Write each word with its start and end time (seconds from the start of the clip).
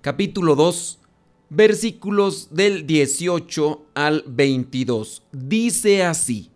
capítulo 0.00 0.56
2, 0.56 0.98
versículos 1.50 2.48
del 2.52 2.86
18 2.86 3.82
al 3.94 4.24
22. 4.26 5.22
Dice 5.30 6.04
así, 6.04 6.50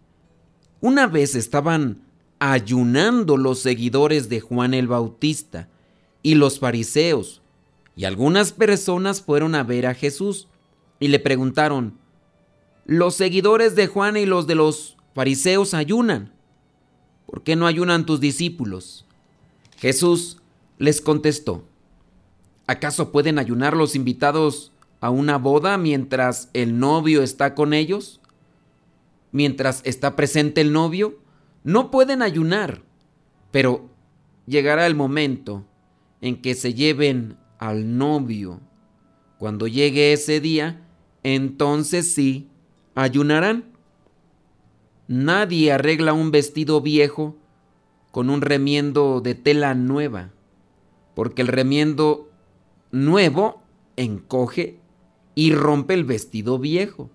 una 0.80 1.06
vez 1.06 1.34
estaban 1.34 2.02
ayunando 2.38 3.36
los 3.36 3.58
seguidores 3.58 4.30
de 4.30 4.40
Juan 4.40 4.72
el 4.72 4.88
Bautista 4.88 5.68
y 6.22 6.36
los 6.36 6.58
fariseos, 6.58 7.42
y 7.96 8.06
algunas 8.06 8.52
personas 8.52 9.20
fueron 9.20 9.54
a 9.54 9.62
ver 9.62 9.86
a 9.86 9.94
Jesús 9.94 10.48
y 10.98 11.08
le 11.08 11.18
preguntaron, 11.18 11.98
los 12.86 13.14
seguidores 13.14 13.74
de 13.76 13.86
Juan 13.86 14.16
y 14.16 14.24
los 14.24 14.46
de 14.46 14.54
los 14.54 14.96
fariseos 15.14 15.74
ayunan, 15.74 16.32
¿por 17.26 17.42
qué 17.42 17.56
no 17.56 17.66
ayunan 17.66 18.06
tus 18.06 18.20
discípulos? 18.20 19.04
Jesús 19.76 20.38
les 20.78 21.00
contestó, 21.00 21.64
¿Acaso 22.66 23.12
pueden 23.12 23.38
ayunar 23.38 23.76
los 23.76 23.94
invitados 23.94 24.72
a 25.00 25.10
una 25.10 25.36
boda 25.36 25.76
mientras 25.76 26.48
el 26.54 26.78
novio 26.78 27.22
está 27.22 27.54
con 27.54 27.74
ellos? 27.74 28.20
Mientras 29.32 29.82
está 29.84 30.16
presente 30.16 30.62
el 30.62 30.72
novio, 30.72 31.18
no 31.62 31.90
pueden 31.90 32.22
ayunar, 32.22 32.82
pero 33.50 33.90
llegará 34.46 34.86
el 34.86 34.94
momento 34.94 35.64
en 36.22 36.40
que 36.40 36.54
se 36.54 36.72
lleven 36.72 37.36
al 37.58 37.98
novio. 37.98 38.60
Cuando 39.38 39.66
llegue 39.66 40.12
ese 40.12 40.40
día, 40.40 40.80
entonces 41.22 42.14
sí, 42.14 42.48
ayunarán. 42.94 43.64
Nadie 45.06 45.72
arregla 45.72 46.14
un 46.14 46.30
vestido 46.30 46.80
viejo 46.80 47.36
con 48.10 48.30
un 48.30 48.40
remiendo 48.40 49.20
de 49.20 49.34
tela 49.34 49.74
nueva, 49.74 50.30
porque 51.14 51.42
el 51.42 51.48
remiendo 51.48 52.30
nuevo 52.94 53.60
encoge 53.96 54.78
y 55.34 55.52
rompe 55.52 55.94
el 55.94 56.04
vestido 56.04 56.58
viejo. 56.58 57.10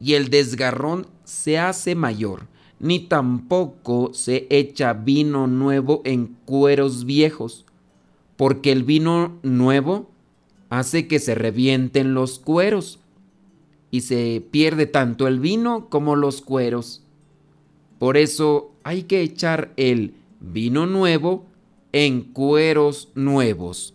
Y 0.00 0.14
el 0.14 0.28
desgarrón 0.28 1.06
se 1.24 1.58
hace 1.58 1.94
mayor, 1.94 2.46
ni 2.80 2.98
tampoco 2.98 4.10
se 4.12 4.46
echa 4.50 4.92
vino 4.92 5.46
nuevo 5.46 6.02
en 6.04 6.36
cueros 6.44 7.04
viejos, 7.04 7.64
porque 8.36 8.72
el 8.72 8.82
vino 8.82 9.38
nuevo 9.42 10.10
hace 10.68 11.06
que 11.06 11.18
se 11.20 11.34
revienten 11.34 12.14
los 12.14 12.38
cueros, 12.38 13.00
y 13.90 14.02
se 14.02 14.44
pierde 14.50 14.86
tanto 14.86 15.26
el 15.26 15.40
vino 15.40 15.88
como 15.88 16.14
los 16.14 16.42
cueros. 16.42 17.02
Por 17.98 18.16
eso 18.16 18.72
hay 18.82 19.04
que 19.04 19.22
echar 19.22 19.72
el 19.76 20.14
vino 20.40 20.86
nuevo 20.86 21.46
en 21.92 22.20
cueros 22.20 23.08
nuevos. 23.14 23.94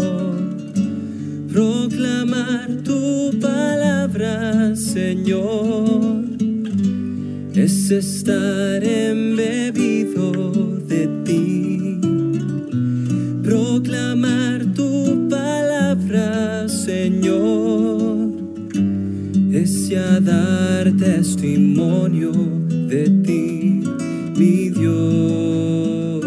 Señor, 4.93 6.25
es 7.55 7.91
estar 7.91 8.83
embebido 8.83 10.33
de 10.85 11.07
ti. 11.23 11.97
Proclamar 13.41 14.65
tu 14.73 15.29
palabra, 15.29 16.67
Señor, 16.67 18.31
es 19.53 19.87
ya 19.87 20.19
dar 20.19 20.91
testimonio 20.97 22.33
de 22.33 23.09
ti, 23.23 23.83
mi 24.35 24.69
Dios. 24.71 26.25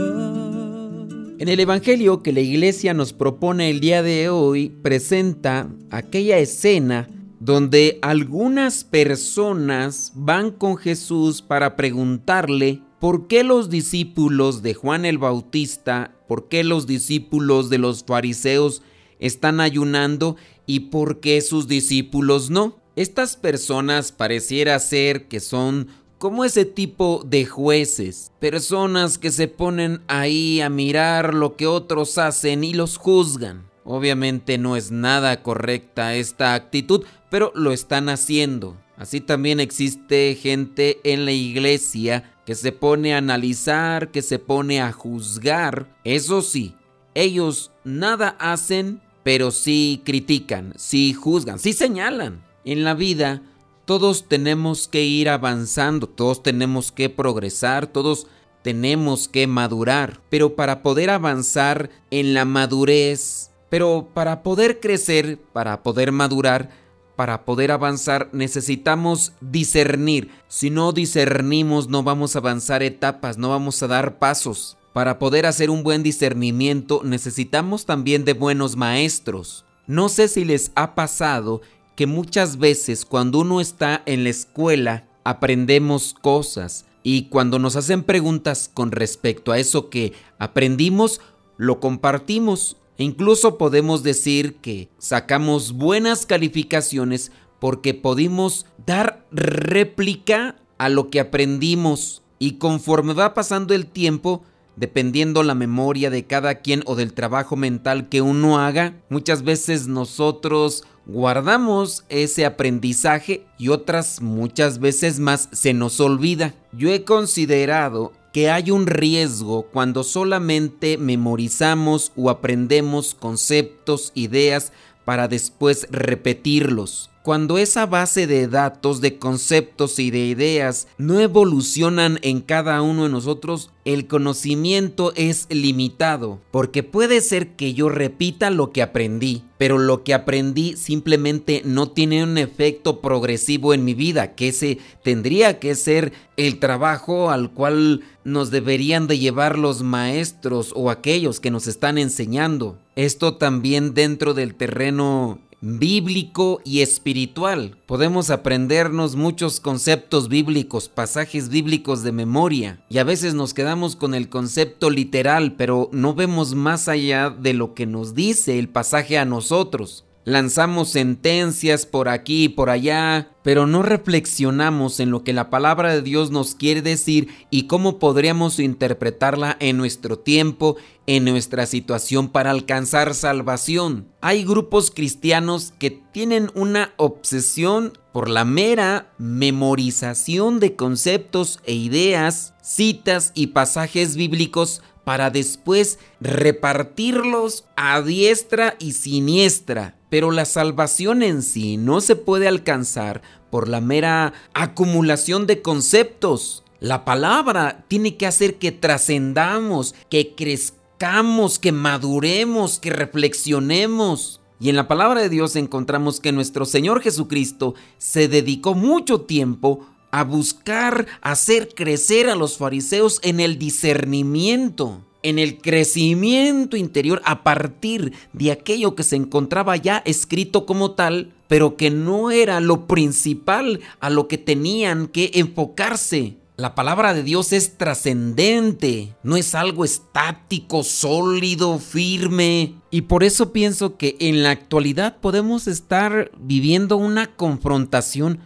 En 1.38 1.48
el 1.48 1.60
Evangelio 1.60 2.22
que 2.22 2.32
la 2.32 2.40
iglesia 2.40 2.94
nos 2.94 3.12
propone 3.12 3.68
el 3.68 3.80
día 3.80 4.02
de 4.02 4.30
hoy 4.30 4.70
presenta 4.70 5.68
aquella 5.90 6.38
escena 6.38 7.10
donde 7.44 7.98
algunas 8.00 8.84
personas 8.84 10.12
van 10.14 10.50
con 10.50 10.78
Jesús 10.78 11.42
para 11.42 11.76
preguntarle 11.76 12.80
por 12.98 13.26
qué 13.26 13.44
los 13.44 13.68
discípulos 13.68 14.62
de 14.62 14.72
Juan 14.72 15.04
el 15.04 15.18
Bautista, 15.18 16.16
por 16.26 16.48
qué 16.48 16.64
los 16.64 16.86
discípulos 16.86 17.68
de 17.68 17.76
los 17.76 18.02
fariseos 18.02 18.80
están 19.18 19.60
ayunando 19.60 20.36
y 20.64 20.80
por 20.88 21.20
qué 21.20 21.42
sus 21.42 21.68
discípulos 21.68 22.48
no. 22.48 22.78
Estas 22.96 23.36
personas 23.36 24.10
pareciera 24.10 24.78
ser 24.78 25.28
que 25.28 25.40
son 25.40 25.88
como 26.16 26.46
ese 26.46 26.64
tipo 26.64 27.26
de 27.26 27.44
jueces, 27.44 28.32
personas 28.40 29.18
que 29.18 29.30
se 29.30 29.48
ponen 29.48 30.00
ahí 30.08 30.62
a 30.62 30.70
mirar 30.70 31.34
lo 31.34 31.56
que 31.56 31.66
otros 31.66 32.16
hacen 32.16 32.64
y 32.64 32.72
los 32.72 32.96
juzgan. 32.96 33.73
Obviamente 33.84 34.56
no 34.58 34.76
es 34.76 34.90
nada 34.90 35.42
correcta 35.42 36.14
esta 36.14 36.54
actitud, 36.54 37.04
pero 37.30 37.52
lo 37.54 37.72
están 37.72 38.08
haciendo. 38.08 38.76
Así 38.96 39.20
también 39.20 39.60
existe 39.60 40.36
gente 40.40 41.00
en 41.04 41.24
la 41.24 41.32
iglesia 41.32 42.32
que 42.46 42.54
se 42.54 42.72
pone 42.72 43.14
a 43.14 43.18
analizar, 43.18 44.10
que 44.10 44.22
se 44.22 44.38
pone 44.38 44.80
a 44.80 44.92
juzgar. 44.92 45.86
Eso 46.04 46.42
sí, 46.42 46.74
ellos 47.14 47.72
nada 47.84 48.36
hacen, 48.38 49.00
pero 49.22 49.50
sí 49.50 50.02
critican, 50.04 50.72
sí 50.76 51.12
juzgan, 51.12 51.58
sí 51.58 51.72
señalan. 51.72 52.44
En 52.64 52.84
la 52.84 52.94
vida 52.94 53.42
todos 53.84 54.28
tenemos 54.28 54.88
que 54.88 55.04
ir 55.04 55.28
avanzando, 55.28 56.06
todos 56.06 56.42
tenemos 56.42 56.92
que 56.92 57.10
progresar, 57.10 57.86
todos 57.86 58.26
tenemos 58.62 59.28
que 59.28 59.46
madurar. 59.46 60.20
Pero 60.30 60.56
para 60.56 60.82
poder 60.82 61.10
avanzar 61.10 61.90
en 62.10 62.32
la 62.32 62.44
madurez, 62.44 63.50
pero 63.68 64.08
para 64.14 64.42
poder 64.42 64.80
crecer, 64.80 65.38
para 65.52 65.82
poder 65.82 66.12
madurar, 66.12 66.70
para 67.16 67.44
poder 67.44 67.70
avanzar 67.70 68.28
necesitamos 68.32 69.32
discernir. 69.40 70.30
Si 70.48 70.70
no 70.70 70.92
discernimos 70.92 71.88
no 71.88 72.02
vamos 72.02 72.34
a 72.34 72.40
avanzar 72.40 72.82
etapas, 72.82 73.38
no 73.38 73.50
vamos 73.50 73.82
a 73.82 73.86
dar 73.86 74.18
pasos. 74.18 74.76
Para 74.92 75.18
poder 75.18 75.46
hacer 75.46 75.70
un 75.70 75.82
buen 75.82 76.02
discernimiento 76.02 77.02
necesitamos 77.04 77.86
también 77.86 78.24
de 78.24 78.32
buenos 78.32 78.76
maestros. 78.76 79.64
No 79.86 80.08
sé 80.08 80.28
si 80.28 80.44
les 80.44 80.72
ha 80.74 80.94
pasado 80.94 81.60
que 81.96 82.06
muchas 82.06 82.58
veces 82.58 83.04
cuando 83.04 83.40
uno 83.40 83.60
está 83.60 84.02
en 84.06 84.24
la 84.24 84.30
escuela 84.30 85.06
aprendemos 85.24 86.14
cosas 86.20 86.86
y 87.02 87.24
cuando 87.24 87.58
nos 87.58 87.76
hacen 87.76 88.02
preguntas 88.02 88.70
con 88.72 88.90
respecto 88.90 89.52
a 89.52 89.58
eso 89.58 89.90
que 89.90 90.12
aprendimos, 90.38 91.20
lo 91.56 91.78
compartimos 91.78 92.76
incluso 92.98 93.58
podemos 93.58 94.02
decir 94.02 94.56
que 94.56 94.88
sacamos 94.98 95.72
buenas 95.72 96.26
calificaciones 96.26 97.32
porque 97.58 97.94
pudimos 97.94 98.66
dar 98.84 99.24
réplica 99.30 100.56
a 100.78 100.88
lo 100.88 101.10
que 101.10 101.20
aprendimos 101.20 102.22
y 102.38 102.58
conforme 102.58 103.14
va 103.14 103.32
pasando 103.32 103.74
el 103.74 103.86
tiempo, 103.86 104.42
dependiendo 104.76 105.42
la 105.42 105.54
memoria 105.54 106.10
de 106.10 106.26
cada 106.26 106.56
quien 106.56 106.82
o 106.86 106.94
del 106.94 107.14
trabajo 107.14 107.56
mental 107.56 108.08
que 108.08 108.20
uno 108.20 108.58
haga, 108.58 108.94
muchas 109.08 109.44
veces 109.44 109.86
nosotros 109.86 110.84
guardamos 111.06 112.04
ese 112.08 112.44
aprendizaje 112.44 113.46
y 113.58 113.68
otras 113.68 114.20
muchas 114.20 114.78
veces 114.78 115.18
más 115.18 115.48
se 115.52 115.74
nos 115.74 116.00
olvida. 116.00 116.54
Yo 116.72 116.90
he 116.90 117.04
considerado 117.04 118.12
que 118.34 118.50
hay 118.50 118.72
un 118.72 118.88
riesgo 118.88 119.68
cuando 119.72 120.02
solamente 120.02 120.98
memorizamos 120.98 122.10
o 122.16 122.30
aprendemos 122.30 123.14
conceptos, 123.14 124.10
ideas 124.16 124.72
para 125.04 125.28
después 125.28 125.86
repetirlos. 125.92 127.10
Cuando 127.24 127.56
esa 127.56 127.86
base 127.86 128.26
de 128.26 128.48
datos, 128.48 129.00
de 129.00 129.18
conceptos 129.18 129.98
y 129.98 130.10
de 130.10 130.26
ideas 130.26 130.88
no 130.98 131.20
evolucionan 131.20 132.18
en 132.20 132.42
cada 132.42 132.82
uno 132.82 133.04
de 133.04 133.08
nosotros, 133.08 133.70
el 133.86 134.06
conocimiento 134.06 135.14
es 135.16 135.46
limitado, 135.48 136.42
porque 136.50 136.82
puede 136.82 137.22
ser 137.22 137.56
que 137.56 137.72
yo 137.72 137.88
repita 137.88 138.50
lo 138.50 138.72
que 138.72 138.82
aprendí, 138.82 139.42
pero 139.56 139.78
lo 139.78 140.04
que 140.04 140.12
aprendí 140.12 140.76
simplemente 140.76 141.62
no 141.64 141.88
tiene 141.88 142.22
un 142.22 142.36
efecto 142.36 143.00
progresivo 143.00 143.72
en 143.72 143.86
mi 143.86 143.94
vida, 143.94 144.34
que 144.34 144.48
ese 144.48 144.76
tendría 145.02 145.58
que 145.58 145.76
ser 145.76 146.12
el 146.36 146.58
trabajo 146.58 147.30
al 147.30 147.52
cual 147.52 148.02
nos 148.24 148.50
deberían 148.50 149.06
de 149.06 149.18
llevar 149.18 149.58
los 149.58 149.82
maestros 149.82 150.72
o 150.76 150.90
aquellos 150.90 151.40
que 151.40 151.50
nos 151.50 151.68
están 151.68 151.96
enseñando. 151.96 152.78
Esto 152.96 153.36
también 153.36 153.94
dentro 153.94 154.34
del 154.34 154.54
terreno 154.54 155.40
bíblico 155.64 156.60
y 156.62 156.82
espiritual. 156.82 157.76
Podemos 157.86 158.28
aprendernos 158.28 159.16
muchos 159.16 159.60
conceptos 159.60 160.28
bíblicos, 160.28 160.90
pasajes 160.90 161.48
bíblicos 161.48 162.02
de 162.02 162.12
memoria, 162.12 162.84
y 162.90 162.98
a 162.98 163.04
veces 163.04 163.34
nos 163.34 163.54
quedamos 163.54 163.96
con 163.96 164.14
el 164.14 164.28
concepto 164.28 164.90
literal, 164.90 165.54
pero 165.56 165.88
no 165.92 166.14
vemos 166.14 166.54
más 166.54 166.88
allá 166.88 167.30
de 167.30 167.54
lo 167.54 167.74
que 167.74 167.86
nos 167.86 168.14
dice 168.14 168.58
el 168.58 168.68
pasaje 168.68 169.16
a 169.16 169.24
nosotros 169.24 170.03
lanzamos 170.24 170.90
sentencias 170.90 171.86
por 171.86 172.08
aquí 172.08 172.44
y 172.44 172.48
por 172.48 172.70
allá, 172.70 173.30
pero 173.42 173.66
no 173.66 173.82
reflexionamos 173.82 175.00
en 175.00 175.10
lo 175.10 175.22
que 175.22 175.32
la 175.32 175.50
palabra 175.50 175.92
de 175.92 176.02
Dios 176.02 176.30
nos 176.30 176.54
quiere 176.54 176.82
decir 176.82 177.28
y 177.50 177.66
cómo 177.66 177.98
podríamos 177.98 178.58
interpretarla 178.58 179.56
en 179.60 179.76
nuestro 179.76 180.18
tiempo, 180.18 180.76
en 181.06 181.24
nuestra 181.24 181.66
situación 181.66 182.28
para 182.28 182.50
alcanzar 182.50 183.14
salvación. 183.14 184.08
Hay 184.22 184.44
grupos 184.44 184.90
cristianos 184.90 185.74
que 185.78 185.90
tienen 185.90 186.50
una 186.54 186.94
obsesión 186.96 187.92
por 188.12 188.28
la 188.30 188.44
mera 188.44 189.12
memorización 189.18 190.60
de 190.60 190.76
conceptos 190.76 191.60
e 191.64 191.74
ideas, 191.74 192.54
citas 192.62 193.32
y 193.34 193.48
pasajes 193.48 194.16
bíblicos 194.16 194.82
para 195.04 195.30
después 195.30 195.98
repartirlos 196.20 197.64
a 197.76 198.00
diestra 198.00 198.76
y 198.78 198.92
siniestra. 198.92 199.96
Pero 200.14 200.30
la 200.30 200.44
salvación 200.44 201.24
en 201.24 201.42
sí 201.42 201.76
no 201.76 202.00
se 202.00 202.14
puede 202.14 202.46
alcanzar 202.46 203.20
por 203.50 203.68
la 203.68 203.80
mera 203.80 204.32
acumulación 204.52 205.48
de 205.48 205.60
conceptos. 205.60 206.62
La 206.78 207.04
palabra 207.04 207.84
tiene 207.88 208.16
que 208.16 208.28
hacer 208.28 208.54
que 208.60 208.70
trascendamos, 208.70 209.96
que 210.08 210.36
crezcamos, 210.36 211.58
que 211.58 211.72
maduremos, 211.72 212.78
que 212.78 212.90
reflexionemos. 212.90 214.40
Y 214.60 214.68
en 214.68 214.76
la 214.76 214.86
palabra 214.86 215.20
de 215.20 215.30
Dios 215.30 215.56
encontramos 215.56 216.20
que 216.20 216.30
nuestro 216.30 216.64
Señor 216.64 217.02
Jesucristo 217.02 217.74
se 217.98 218.28
dedicó 218.28 218.76
mucho 218.76 219.22
tiempo 219.22 219.84
a 220.12 220.22
buscar 220.22 221.08
hacer 221.22 221.74
crecer 221.74 222.30
a 222.30 222.36
los 222.36 222.56
fariseos 222.56 223.18
en 223.24 223.40
el 223.40 223.58
discernimiento, 223.58 225.00
en 225.24 225.40
el 225.40 225.58
crecimiento 225.58 226.76
interior 226.76 227.20
a 227.24 227.42
partir 227.42 228.12
de 228.32 228.52
aquello 228.52 228.94
que 228.94 229.02
se 229.02 229.16
encontraba 229.16 229.76
ya 229.76 230.02
escrito 230.04 230.66
como 230.66 230.92
tal, 230.92 231.32
pero 231.48 231.76
que 231.76 231.90
no 231.90 232.30
era 232.30 232.60
lo 232.60 232.86
principal 232.86 233.80
a 233.98 234.10
lo 234.10 234.28
que 234.28 234.38
tenían 234.38 235.08
que 235.08 235.32
enfocarse. 235.34 236.36
La 236.56 236.76
palabra 236.76 237.14
de 237.14 237.24
Dios 237.24 237.52
es 237.52 237.76
trascendente, 237.78 239.16
no 239.24 239.36
es 239.36 239.56
algo 239.56 239.84
estático, 239.84 240.84
sólido, 240.84 241.80
firme. 241.80 242.74
Y 242.92 243.02
por 243.02 243.24
eso 243.24 243.52
pienso 243.52 243.96
que 243.96 244.16
en 244.20 244.44
la 244.44 244.50
actualidad 244.52 245.16
podemos 245.16 245.66
estar 245.66 246.30
viviendo 246.38 246.96
una 246.96 247.34
confrontación 247.34 248.38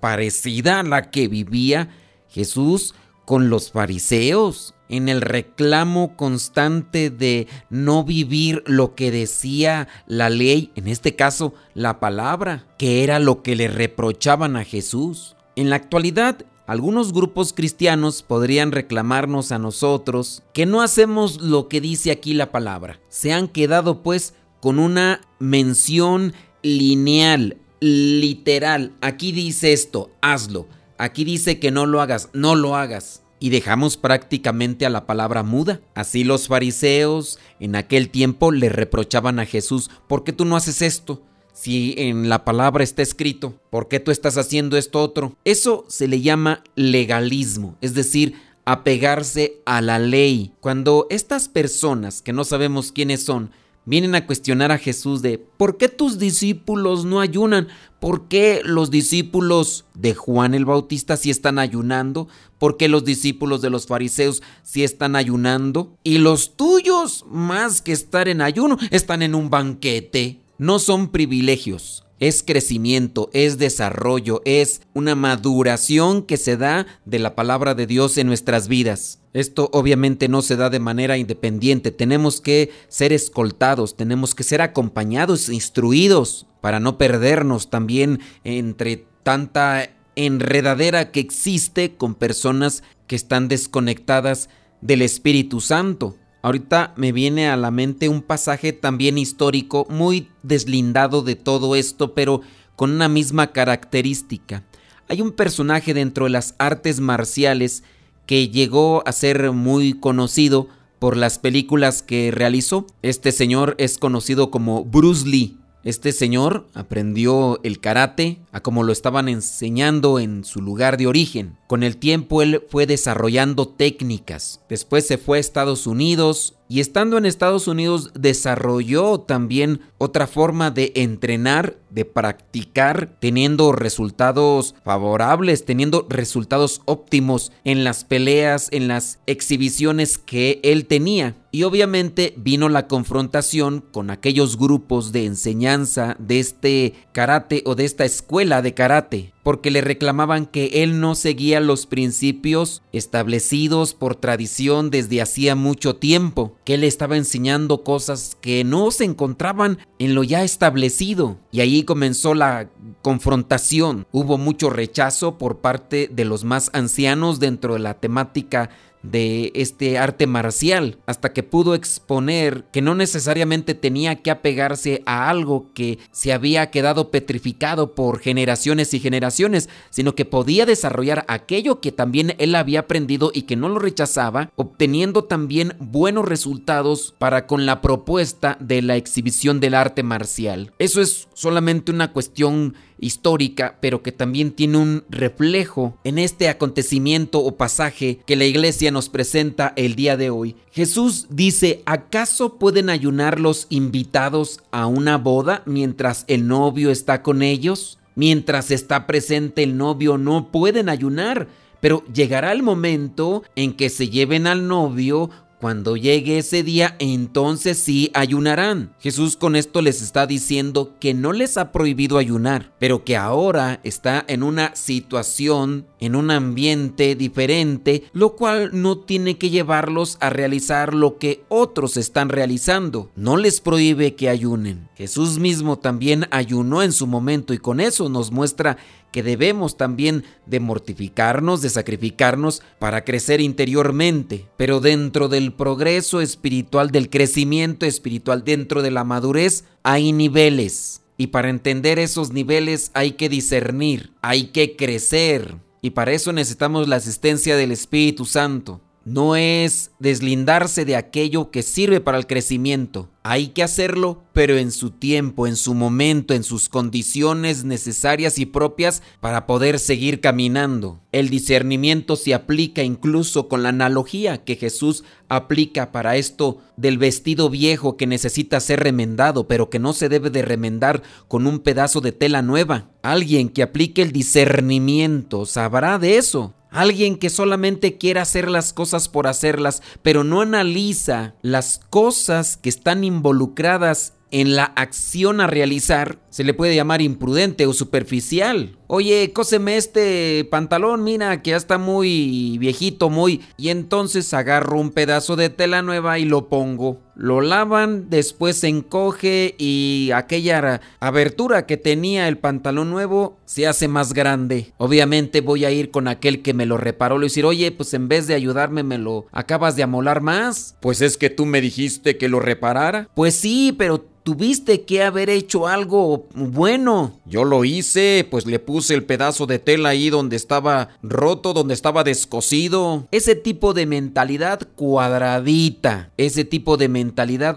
parecida 0.00 0.80
a 0.80 0.82
la 0.82 1.12
que 1.12 1.28
vivía 1.28 1.90
Jesús 2.28 2.96
con 3.24 3.48
los 3.48 3.70
fariseos, 3.70 4.74
en 4.92 5.08
el 5.08 5.22
reclamo 5.22 6.16
constante 6.16 7.08
de 7.10 7.48
no 7.70 8.04
vivir 8.04 8.62
lo 8.66 8.94
que 8.94 9.10
decía 9.10 9.88
la 10.06 10.28
ley, 10.28 10.70
en 10.76 10.86
este 10.86 11.16
caso 11.16 11.54
la 11.74 11.98
palabra, 11.98 12.66
que 12.78 13.02
era 13.02 13.18
lo 13.18 13.42
que 13.42 13.56
le 13.56 13.68
reprochaban 13.68 14.54
a 14.56 14.64
Jesús. 14.64 15.34
En 15.56 15.70
la 15.70 15.76
actualidad, 15.76 16.44
algunos 16.66 17.14
grupos 17.14 17.54
cristianos 17.54 18.22
podrían 18.22 18.70
reclamarnos 18.70 19.50
a 19.50 19.58
nosotros 19.58 20.42
que 20.52 20.66
no 20.66 20.82
hacemos 20.82 21.40
lo 21.40 21.68
que 21.68 21.80
dice 21.80 22.10
aquí 22.10 22.34
la 22.34 22.52
palabra. 22.52 23.00
Se 23.08 23.32
han 23.32 23.48
quedado 23.48 24.02
pues 24.02 24.34
con 24.60 24.78
una 24.78 25.22
mención 25.38 26.34
lineal, 26.62 27.56
literal. 27.80 28.92
Aquí 29.00 29.32
dice 29.32 29.72
esto, 29.72 30.10
hazlo. 30.20 30.68
Aquí 30.98 31.24
dice 31.24 31.58
que 31.58 31.70
no 31.70 31.86
lo 31.86 32.00
hagas, 32.00 32.28
no 32.34 32.54
lo 32.54 32.76
hagas. 32.76 33.21
Y 33.42 33.50
dejamos 33.50 33.96
prácticamente 33.96 34.86
a 34.86 34.88
la 34.88 35.04
palabra 35.04 35.42
muda. 35.42 35.80
Así 35.96 36.22
los 36.22 36.46
fariseos 36.46 37.40
en 37.58 37.74
aquel 37.74 38.08
tiempo 38.08 38.52
le 38.52 38.68
reprochaban 38.68 39.40
a 39.40 39.46
Jesús, 39.46 39.90
¿por 40.06 40.22
qué 40.22 40.32
tú 40.32 40.44
no 40.44 40.54
haces 40.54 40.80
esto? 40.80 41.22
Si 41.52 41.96
en 41.98 42.28
la 42.28 42.44
palabra 42.44 42.84
está 42.84 43.02
escrito, 43.02 43.60
¿por 43.68 43.88
qué 43.88 43.98
tú 43.98 44.12
estás 44.12 44.38
haciendo 44.38 44.76
esto 44.76 45.02
otro? 45.02 45.34
Eso 45.44 45.84
se 45.88 46.06
le 46.06 46.20
llama 46.20 46.62
legalismo, 46.76 47.76
es 47.80 47.94
decir, 47.94 48.36
apegarse 48.64 49.60
a 49.66 49.80
la 49.80 49.98
ley. 49.98 50.52
Cuando 50.60 51.08
estas 51.10 51.48
personas, 51.48 52.22
que 52.22 52.32
no 52.32 52.44
sabemos 52.44 52.92
quiénes 52.92 53.24
son, 53.24 53.50
vienen 53.84 54.14
a 54.14 54.26
cuestionar 54.26 54.72
a 54.72 54.78
Jesús 54.78 55.22
de 55.22 55.38
¿por 55.38 55.76
qué 55.76 55.88
tus 55.88 56.18
discípulos 56.18 57.04
no 57.04 57.20
ayunan? 57.20 57.68
¿Por 58.00 58.28
qué 58.28 58.62
los 58.64 58.90
discípulos 58.90 59.84
de 59.94 60.14
Juan 60.14 60.54
el 60.54 60.64
Bautista 60.64 61.16
sí 61.16 61.30
están 61.30 61.58
ayunando? 61.58 62.28
¿Por 62.58 62.76
qué 62.76 62.88
los 62.88 63.04
discípulos 63.04 63.62
de 63.62 63.70
los 63.70 63.86
fariseos 63.86 64.42
sí 64.62 64.82
están 64.84 65.16
ayunando? 65.16 65.96
Y 66.02 66.18
los 66.18 66.56
tuyos, 66.56 67.24
más 67.28 67.80
que 67.80 67.92
estar 67.92 68.28
en 68.28 68.40
ayuno, 68.40 68.78
están 68.90 69.22
en 69.22 69.34
un 69.34 69.50
banquete. 69.50 70.40
No 70.58 70.78
son 70.78 71.08
privilegios, 71.08 72.04
es 72.22 72.44
crecimiento, 72.44 73.30
es 73.32 73.58
desarrollo, 73.58 74.42
es 74.44 74.82
una 74.94 75.16
maduración 75.16 76.22
que 76.22 76.36
se 76.36 76.56
da 76.56 76.86
de 77.04 77.18
la 77.18 77.34
palabra 77.34 77.74
de 77.74 77.88
Dios 77.88 78.16
en 78.16 78.28
nuestras 78.28 78.68
vidas. 78.68 79.18
Esto 79.32 79.68
obviamente 79.72 80.28
no 80.28 80.40
se 80.40 80.54
da 80.54 80.70
de 80.70 80.78
manera 80.78 81.18
independiente, 81.18 81.90
tenemos 81.90 82.40
que 82.40 82.70
ser 82.86 83.12
escoltados, 83.12 83.96
tenemos 83.96 84.36
que 84.36 84.44
ser 84.44 84.62
acompañados, 84.62 85.48
instruidos, 85.48 86.46
para 86.60 86.78
no 86.78 86.96
perdernos 86.96 87.70
también 87.70 88.20
entre 88.44 89.04
tanta 89.24 89.90
enredadera 90.14 91.10
que 91.10 91.18
existe 91.18 91.96
con 91.96 92.14
personas 92.14 92.84
que 93.08 93.16
están 93.16 93.48
desconectadas 93.48 94.48
del 94.80 95.02
Espíritu 95.02 95.60
Santo. 95.60 96.16
Ahorita 96.42 96.92
me 96.96 97.12
viene 97.12 97.48
a 97.48 97.56
la 97.56 97.70
mente 97.70 98.08
un 98.08 98.20
pasaje 98.20 98.72
también 98.72 99.16
histórico 99.16 99.86
muy 99.88 100.28
deslindado 100.42 101.22
de 101.22 101.36
todo 101.36 101.76
esto, 101.76 102.14
pero 102.14 102.40
con 102.74 102.90
una 102.90 103.08
misma 103.08 103.52
característica. 103.52 104.64
Hay 105.08 105.20
un 105.20 105.30
personaje 105.32 105.94
dentro 105.94 106.24
de 106.24 106.30
las 106.30 106.56
artes 106.58 106.98
marciales 106.98 107.84
que 108.26 108.48
llegó 108.48 109.06
a 109.06 109.12
ser 109.12 109.52
muy 109.52 109.94
conocido 109.94 110.68
por 110.98 111.16
las 111.16 111.38
películas 111.38 112.02
que 112.02 112.30
realizó. 112.32 112.86
Este 113.02 113.30
señor 113.30 113.76
es 113.78 113.98
conocido 113.98 114.50
como 114.50 114.84
Bruce 114.84 115.26
Lee. 115.28 115.58
Este 115.84 116.12
señor 116.12 116.68
aprendió 116.74 117.60
el 117.64 117.80
karate 117.80 118.38
a 118.52 118.60
como 118.60 118.84
lo 118.84 118.92
estaban 118.92 119.28
enseñando 119.28 120.20
en 120.20 120.44
su 120.44 120.60
lugar 120.60 120.96
de 120.96 121.08
origen. 121.08 121.56
Con 121.66 121.82
el 121.82 121.96
tiempo 121.96 122.40
él 122.40 122.62
fue 122.68 122.86
desarrollando 122.86 123.66
técnicas. 123.66 124.60
Después 124.68 125.06
se 125.06 125.18
fue 125.18 125.38
a 125.38 125.40
Estados 125.40 125.88
Unidos 125.88 126.54
y 126.72 126.80
estando 126.80 127.18
en 127.18 127.26
Estados 127.26 127.68
Unidos 127.68 128.12
desarrolló 128.14 129.20
también 129.20 129.82
otra 129.98 130.26
forma 130.26 130.70
de 130.70 130.90
entrenar, 130.96 131.76
de 131.90 132.06
practicar, 132.06 133.14
teniendo 133.20 133.72
resultados 133.72 134.74
favorables, 134.82 135.66
teniendo 135.66 136.06
resultados 136.08 136.80
óptimos 136.86 137.52
en 137.64 137.84
las 137.84 138.04
peleas, 138.04 138.68
en 138.70 138.88
las 138.88 139.18
exhibiciones 139.26 140.16
que 140.16 140.60
él 140.62 140.86
tenía. 140.86 141.36
Y 141.50 141.64
obviamente 141.64 142.32
vino 142.38 142.70
la 142.70 142.88
confrontación 142.88 143.84
con 143.92 144.08
aquellos 144.08 144.56
grupos 144.56 145.12
de 145.12 145.26
enseñanza 145.26 146.16
de 146.18 146.40
este 146.40 146.94
karate 147.12 147.62
o 147.66 147.74
de 147.74 147.84
esta 147.84 148.06
escuela 148.06 148.62
de 148.62 148.72
karate 148.72 149.32
porque 149.42 149.70
le 149.70 149.80
reclamaban 149.80 150.46
que 150.46 150.82
él 150.82 151.00
no 151.00 151.14
seguía 151.14 151.60
los 151.60 151.86
principios 151.86 152.82
establecidos 152.92 153.94
por 153.94 154.14
tradición 154.14 154.90
desde 154.90 155.20
hacía 155.20 155.54
mucho 155.54 155.96
tiempo, 155.96 156.56
que 156.64 156.74
él 156.74 156.84
estaba 156.84 157.16
enseñando 157.16 157.82
cosas 157.82 158.36
que 158.40 158.64
no 158.64 158.90
se 158.90 159.04
encontraban 159.04 159.78
en 159.98 160.14
lo 160.14 160.22
ya 160.22 160.42
establecido. 160.42 161.38
Y 161.50 161.60
ahí 161.60 161.82
comenzó 161.84 162.34
la 162.34 162.68
confrontación. 163.02 164.06
Hubo 164.12 164.38
mucho 164.38 164.70
rechazo 164.70 165.38
por 165.38 165.58
parte 165.58 166.08
de 166.12 166.24
los 166.24 166.44
más 166.44 166.70
ancianos 166.72 167.40
dentro 167.40 167.74
de 167.74 167.80
la 167.80 167.94
temática 167.94 168.70
de 169.02 169.52
este 169.54 169.98
arte 169.98 170.26
marcial, 170.26 170.98
hasta 171.06 171.32
que 171.32 171.42
pudo 171.42 171.74
exponer 171.74 172.64
que 172.72 172.82
no 172.82 172.94
necesariamente 172.94 173.74
tenía 173.74 174.22
que 174.22 174.30
apegarse 174.30 175.02
a 175.06 175.28
algo 175.28 175.66
que 175.74 175.98
se 176.10 176.32
había 176.32 176.70
quedado 176.70 177.10
petrificado 177.10 177.94
por 177.94 178.20
generaciones 178.20 178.94
y 178.94 179.00
generaciones, 179.00 179.68
sino 179.90 180.14
que 180.14 180.24
podía 180.24 180.66
desarrollar 180.66 181.24
aquello 181.28 181.80
que 181.80 181.92
también 181.92 182.34
él 182.38 182.54
había 182.54 182.80
aprendido 182.80 183.30
y 183.34 183.42
que 183.42 183.56
no 183.56 183.68
lo 183.68 183.78
rechazaba, 183.78 184.50
obteniendo 184.56 185.24
también 185.24 185.74
buenos 185.78 186.24
resultados 186.24 187.14
para 187.18 187.46
con 187.46 187.66
la 187.66 187.80
propuesta 187.80 188.56
de 188.60 188.82
la 188.82 188.96
exhibición 188.96 189.60
del 189.60 189.74
arte 189.74 190.02
marcial. 190.02 190.72
Eso 190.78 191.00
es 191.00 191.28
solamente 191.34 191.92
una 191.92 192.12
cuestión 192.12 192.74
histórica, 193.02 193.76
pero 193.82 194.02
que 194.02 194.12
también 194.12 194.52
tiene 194.52 194.78
un 194.78 195.04
reflejo 195.10 195.98
en 196.04 196.18
este 196.18 196.48
acontecimiento 196.48 197.40
o 197.40 197.56
pasaje 197.56 198.20
que 198.24 198.36
la 198.36 198.46
iglesia 198.46 198.90
nos 198.90 199.10
presenta 199.10 199.74
el 199.76 199.94
día 199.94 200.16
de 200.16 200.30
hoy. 200.30 200.56
Jesús 200.70 201.26
dice, 201.28 201.82
¿acaso 201.84 202.58
pueden 202.58 202.88
ayunar 202.88 203.38
los 203.38 203.66
invitados 203.68 204.60
a 204.70 204.86
una 204.86 205.18
boda 205.18 205.62
mientras 205.66 206.24
el 206.28 206.46
novio 206.46 206.90
está 206.90 207.22
con 207.22 207.42
ellos? 207.42 207.98
Mientras 208.14 208.70
está 208.70 209.06
presente 209.06 209.62
el 209.62 209.76
novio 209.76 210.18
no 210.18 210.50
pueden 210.52 210.88
ayunar, 210.88 211.48
pero 211.80 212.04
llegará 212.12 212.52
el 212.52 212.62
momento 212.62 213.42
en 213.56 213.72
que 213.72 213.90
se 213.90 214.08
lleven 214.08 214.46
al 214.46 214.68
novio 214.68 215.30
cuando 215.62 215.96
llegue 215.96 216.38
ese 216.38 216.64
día, 216.64 216.96
entonces 216.98 217.78
sí 217.78 218.10
ayunarán. 218.14 218.96
Jesús 218.98 219.36
con 219.36 219.54
esto 219.54 219.80
les 219.80 220.02
está 220.02 220.26
diciendo 220.26 220.96
que 220.98 221.14
no 221.14 221.32
les 221.32 221.56
ha 221.56 221.70
prohibido 221.70 222.18
ayunar, 222.18 222.72
pero 222.80 223.04
que 223.04 223.16
ahora 223.16 223.78
está 223.84 224.24
en 224.26 224.42
una 224.42 224.74
situación, 224.74 225.86
en 226.02 226.16
un 226.16 226.32
ambiente 226.32 227.14
diferente, 227.14 228.02
lo 228.12 228.34
cual 228.34 228.70
no 228.72 228.98
tiene 228.98 229.38
que 229.38 229.50
llevarlos 229.50 230.18
a 230.18 230.30
realizar 230.30 230.94
lo 230.94 231.16
que 231.16 231.44
otros 231.48 231.96
están 231.96 232.28
realizando. 232.28 233.12
No 233.14 233.36
les 233.36 233.60
prohíbe 233.60 234.16
que 234.16 234.28
ayunen. 234.28 234.88
Jesús 234.96 235.38
mismo 235.38 235.78
también 235.78 236.26
ayunó 236.32 236.82
en 236.82 236.90
su 236.90 237.06
momento 237.06 237.54
y 237.54 237.58
con 237.58 237.78
eso 237.78 238.08
nos 238.08 238.32
muestra 238.32 238.78
que 239.12 239.22
debemos 239.22 239.76
también 239.76 240.24
de 240.44 240.58
mortificarnos, 240.58 241.62
de 241.62 241.70
sacrificarnos 241.70 242.62
para 242.80 243.04
crecer 243.04 243.40
interiormente. 243.40 244.48
Pero 244.56 244.80
dentro 244.80 245.28
del 245.28 245.52
progreso 245.52 246.20
espiritual, 246.20 246.90
del 246.90 247.10
crecimiento 247.10 247.86
espiritual, 247.86 248.42
dentro 248.42 248.82
de 248.82 248.90
la 248.90 249.04
madurez, 249.04 249.66
hay 249.84 250.10
niveles. 250.10 251.02
Y 251.16 251.28
para 251.28 251.48
entender 251.48 252.00
esos 252.00 252.32
niveles 252.32 252.90
hay 252.92 253.12
que 253.12 253.28
discernir, 253.28 254.10
hay 254.20 254.46
que 254.46 254.74
crecer. 254.74 255.58
Y 255.82 255.90
para 255.90 256.12
eso 256.12 256.32
necesitamos 256.32 256.88
la 256.88 256.96
asistencia 256.96 257.56
del 257.56 257.72
Espíritu 257.72 258.24
Santo 258.24 258.80
no 259.04 259.36
es 259.36 259.90
deslindarse 259.98 260.84
de 260.84 260.96
aquello 260.96 261.50
que 261.50 261.62
sirve 261.62 262.00
para 262.00 262.18
el 262.18 262.26
crecimiento. 262.26 263.08
Hay 263.24 263.48
que 263.48 263.62
hacerlo, 263.62 264.22
pero 264.32 264.56
en 264.56 264.72
su 264.72 264.90
tiempo, 264.90 265.46
en 265.46 265.54
su 265.54 265.74
momento, 265.74 266.34
en 266.34 266.42
sus 266.42 266.68
condiciones 266.68 267.62
necesarias 267.62 268.38
y 268.38 268.46
propias 268.46 269.02
para 269.20 269.46
poder 269.46 269.78
seguir 269.78 270.20
caminando. 270.20 271.00
El 271.12 271.28
discernimiento 271.28 272.16
se 272.16 272.34
aplica 272.34 272.82
incluso 272.82 273.48
con 273.48 273.62
la 273.62 273.68
analogía 273.68 274.44
que 274.44 274.56
Jesús 274.56 275.04
aplica 275.28 275.92
para 275.92 276.16
esto 276.16 276.58
del 276.76 276.98
vestido 276.98 277.48
viejo 277.48 277.96
que 277.96 278.08
necesita 278.08 278.58
ser 278.58 278.80
remendado, 278.80 279.46
pero 279.46 279.70
que 279.70 279.78
no 279.78 279.92
se 279.92 280.08
debe 280.08 280.30
de 280.30 280.42
remendar 280.42 281.02
con 281.28 281.46
un 281.46 281.60
pedazo 281.60 282.00
de 282.00 282.10
tela 282.10 282.42
nueva. 282.42 282.90
Alguien 283.02 283.48
que 283.50 283.62
aplique 283.62 284.02
el 284.02 284.10
discernimiento 284.10 285.46
sabrá 285.46 285.98
de 286.00 286.18
eso. 286.18 286.54
Alguien 286.72 287.16
que 287.16 287.30
solamente 287.30 287.98
quiere 287.98 288.20
hacer 288.20 288.50
las 288.50 288.72
cosas 288.72 289.08
por 289.08 289.26
hacerlas, 289.26 289.82
pero 290.02 290.24
no 290.24 290.40
analiza 290.40 291.34
las 291.42 291.80
cosas 291.90 292.56
que 292.56 292.68
están 292.68 293.04
involucradas 293.04 294.14
en 294.32 294.56
la 294.56 294.64
acción 294.64 295.42
a 295.42 295.46
realizar, 295.46 296.18
se 296.30 296.42
le 296.42 296.54
puede 296.54 296.74
llamar 296.74 297.02
imprudente 297.02 297.66
o 297.66 297.74
superficial. 297.74 298.78
Oye, 298.86 299.30
cóseme 299.34 299.76
este 299.76 300.48
pantalón, 300.50 301.04
mira, 301.04 301.42
que 301.42 301.50
ya 301.50 301.58
está 301.58 301.76
muy 301.76 302.56
viejito, 302.58 303.10
muy... 303.10 303.42
Y 303.58 303.68
entonces 303.68 304.32
agarro 304.32 304.80
un 304.80 304.90
pedazo 304.90 305.36
de 305.36 305.50
tela 305.50 305.82
nueva 305.82 306.18
y 306.18 306.24
lo 306.24 306.48
pongo. 306.48 307.02
Lo 307.14 307.40
lavan, 307.40 308.08
después 308.08 308.56
se 308.56 308.68
encoge 308.68 309.54
y 309.58 310.10
aquella 310.14 310.80
abertura 311.00 311.66
que 311.66 311.76
tenía 311.76 312.28
el 312.28 312.38
pantalón 312.38 312.90
nuevo 312.90 313.36
se 313.44 313.66
hace 313.66 313.88
más 313.88 314.12
grande. 314.14 314.72
Obviamente 314.78 315.40
voy 315.40 315.64
a 315.64 315.70
ir 315.70 315.90
con 315.90 316.08
aquel 316.08 316.42
que 316.42 316.54
me 316.54 316.66
lo 316.66 316.76
reparó 316.76 317.18
y 317.18 317.24
decir, 317.24 317.44
oye, 317.44 317.70
pues 317.70 317.92
en 317.94 318.08
vez 318.08 318.26
de 318.26 318.34
ayudarme 318.34 318.82
me 318.82 318.98
lo 318.98 319.26
acabas 319.32 319.76
de 319.76 319.82
amolar 319.82 320.20
más. 320.20 320.76
Pues 320.80 321.02
es 321.02 321.16
que 321.16 321.30
tú 321.30 321.44
me 321.46 321.60
dijiste 321.60 322.16
que 322.16 322.28
lo 322.28 322.40
reparara. 322.40 323.08
Pues 323.14 323.34
sí, 323.34 323.74
pero 323.76 324.06
Tuviste 324.22 324.82
que 324.82 325.02
haber 325.02 325.28
hecho 325.30 325.66
algo 325.66 326.28
bueno. 326.34 327.18
Yo 327.26 327.42
lo 327.44 327.64
hice, 327.64 328.24
pues 328.30 328.46
le 328.46 328.60
puse 328.60 328.94
el 328.94 329.04
pedazo 329.04 329.46
de 329.46 329.58
tela 329.58 329.88
ahí 329.88 330.10
donde 330.10 330.36
estaba 330.36 330.90
roto, 331.02 331.52
donde 331.52 331.74
estaba 331.74 332.04
descosido. 332.04 333.08
Ese 333.10 333.34
tipo 333.34 333.74
de 333.74 333.86
mentalidad 333.86 334.60
cuadradita, 334.76 336.12
ese 336.16 336.44
tipo 336.44 336.76
de 336.76 336.88
mentalidad 336.88 337.01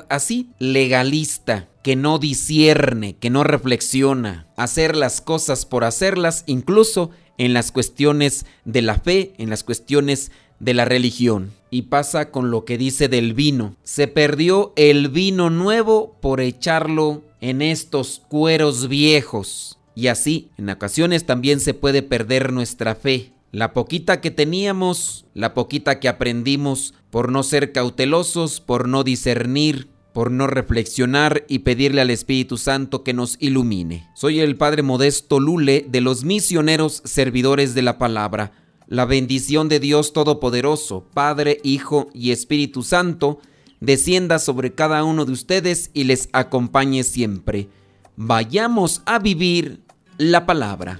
así 0.10 0.50
legalista 0.60 1.68
que 1.84 1.96
no 1.96 2.18
discierne, 2.18 3.16
que 3.18 3.30
no 3.30 3.44
reflexiona, 3.44 4.48
hacer 4.58 4.96
las 4.96 5.22
cosas 5.22 5.66
por 5.66 5.84
hacerlas, 5.84 6.44
incluso 6.48 7.12
en 7.38 7.54
las 7.54 7.72
cuestiones 7.72 8.46
de 8.64 8.82
la 8.82 8.96
fe, 8.96 9.34
en 9.38 9.50
las 9.50 9.64
cuestiones 9.64 10.32
de 10.60 10.74
la 10.74 10.86
religión. 10.86 11.52
Y 11.70 11.84
pasa 11.84 12.32
con 12.32 12.52
lo 12.52 12.66
que 12.66 12.78
dice 12.78 13.08
del 13.08 13.34
vino. 13.34 13.76
Se 13.84 14.08
perdió 14.08 14.74
el 14.76 15.10
vino 15.10 15.50
nuevo 15.50 16.18
por 16.22 16.42
echarlo 16.42 17.24
en 17.42 17.62
estos 17.62 18.22
cueros 18.30 18.88
viejos. 18.88 19.78
Y 19.94 20.08
así, 20.08 20.50
en 20.58 20.70
ocasiones 20.70 21.26
también 21.26 21.60
se 21.60 21.74
puede 21.74 22.02
perder 22.02 22.52
nuestra 22.52 22.96
fe. 22.96 23.34
La 23.52 23.74
poquita 23.74 24.20
que 24.20 24.32
teníamos, 24.32 25.26
la 25.34 25.54
poquita 25.54 26.00
que 26.00 26.10
aprendimos 26.10 26.94
por 27.16 27.32
no 27.32 27.44
ser 27.44 27.72
cautelosos, 27.72 28.60
por 28.60 28.90
no 28.90 29.06
discernir, 29.06 29.88
por 30.12 30.32
no 30.32 30.48
reflexionar 30.48 31.46
y 31.48 31.60
pedirle 31.60 32.02
al 32.02 32.10
Espíritu 32.10 32.58
Santo 32.58 33.06
que 33.06 33.14
nos 33.14 33.38
ilumine. 33.40 34.10
Soy 34.16 34.42
el 34.42 34.58
Padre 34.58 34.82
Modesto 34.82 35.40
Lule 35.40 35.86
de 35.88 36.02
los 36.02 36.26
misioneros 36.26 37.02
servidores 37.06 37.74
de 37.74 37.84
la 37.84 37.98
palabra. 37.98 38.52
La 38.88 39.06
bendición 39.06 39.70
de 39.70 39.80
Dios 39.80 40.12
Todopoderoso, 40.12 41.06
Padre, 41.14 41.62
Hijo 41.64 42.10
y 42.14 42.32
Espíritu 42.32 42.84
Santo, 42.84 43.40
descienda 43.80 44.38
sobre 44.38 44.74
cada 44.74 45.06
uno 45.06 45.24
de 45.24 45.32
ustedes 45.32 45.92
y 45.94 46.04
les 46.04 46.28
acompañe 46.34 47.06
siempre. 47.06 47.70
Vayamos 48.18 49.04
a 49.06 49.20
vivir 49.20 49.86
la 50.18 50.46
palabra. 50.46 51.00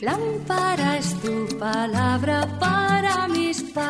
Lámpara 0.00 0.98
es 0.98 1.20
tu 1.20 1.58
palabra 1.58 2.46